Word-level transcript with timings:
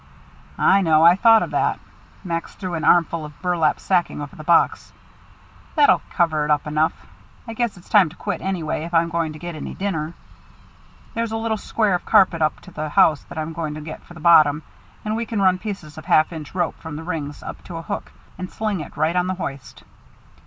"I 0.57 0.81
know. 0.81 1.05
I 1.05 1.15
thought 1.15 1.43
of 1.43 1.51
that." 1.51 1.79
Max 2.23 2.55
threw 2.55 2.73
an 2.73 2.83
armful 2.83 3.23
of 3.23 3.39
burlap 3.43 3.79
sacking 3.79 4.19
over 4.19 4.35
the 4.35 4.43
box. 4.43 4.91
"That'll 5.75 6.01
cover 6.09 6.43
it 6.43 6.49
up 6.49 6.65
enough. 6.65 7.05
I 7.47 7.53
guess 7.53 7.77
it's 7.77 7.87
time 7.87 8.09
to 8.09 8.15
quit, 8.15 8.41
anyway, 8.41 8.81
if 8.85 8.95
I'm 8.95 9.09
going 9.09 9.33
to 9.33 9.37
get 9.37 9.53
any 9.53 9.75
dinner. 9.75 10.15
There's 11.13 11.33
a 11.33 11.37
little 11.37 11.55
square 11.55 11.93
of 11.93 12.03
carpet 12.03 12.41
up 12.41 12.61
to 12.61 12.71
the 12.71 12.89
house 12.89 13.21
that 13.25 13.37
I'm 13.37 13.53
going 13.53 13.75
to 13.75 13.81
get 13.81 14.01
for 14.01 14.15
the 14.15 14.19
bottom, 14.19 14.63
and 15.05 15.15
we 15.15 15.27
can 15.27 15.39
run 15.39 15.59
pieces 15.59 15.99
of 15.99 16.05
half 16.05 16.33
inch 16.33 16.55
rope 16.55 16.79
from 16.79 16.95
the 16.95 17.03
rings 17.03 17.43
up 17.43 17.63
to 17.65 17.77
a 17.77 17.83
hook, 17.83 18.11
and 18.39 18.49
sling 18.49 18.79
it 18.79 18.97
right 18.97 19.15
on 19.15 19.27
the 19.27 19.35
hoist." 19.35 19.83